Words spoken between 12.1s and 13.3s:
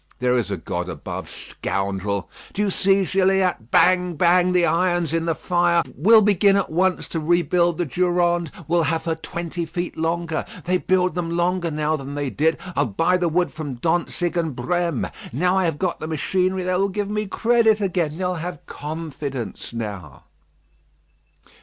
they did. I'll buy the